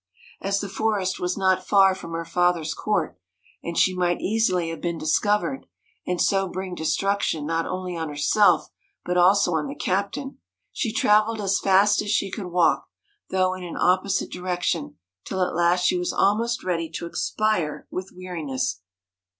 As 0.41 0.59
the 0.59 0.67
forest 0.67 1.19
was 1.19 1.37
not 1.37 1.63
far 1.67 1.93
from 1.93 2.13
her 2.13 2.25
father's 2.25 2.73
court, 2.73 3.19
and 3.63 3.77
she 3.77 3.93
might 3.95 4.19
easily 4.19 4.69
have 4.69 4.81
been 4.81 4.97
discovered 4.97 5.67
and 6.07 6.19
so 6.19 6.47
bring 6.47 6.73
destruction 6.73 7.45
not 7.45 7.67
only 7.67 7.95
on 7.95 8.09
herself 8.09 8.69
but 9.05 9.15
also 9.15 9.53
on 9.53 9.67
the 9.67 9.75
captain, 9.75 10.39
she 10.71 10.91
travelled 10.91 11.39
as 11.39 11.59
fast 11.59 12.01
as 12.01 12.09
she 12.09 12.31
could 12.31 12.47
walk, 12.47 12.87
though 13.29 13.53
in 13.53 13.63
an 13.63 13.77
opposite 13.77 14.31
direction, 14.31 14.97
till 15.23 15.43
at 15.43 15.53
last 15.53 15.85
she 15.85 15.99
was 15.99 16.11
almost 16.11 16.63
ready 16.63 16.89
to 16.89 17.05
expire 17.05 17.87
with 17.91 18.11
weariness. 18.11 18.81